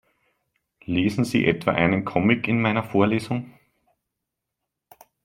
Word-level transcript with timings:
Lesen 0.85 1.25
Sie 1.25 1.45
etwa 1.45 1.73
einen 1.73 2.05
Comic 2.05 2.47
in 2.47 2.59
meiner 2.59 2.83
Vorlesung? 2.83 3.53